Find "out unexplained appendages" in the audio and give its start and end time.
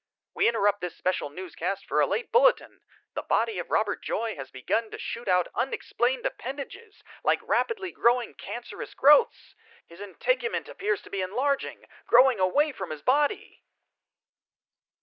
5.27-7.03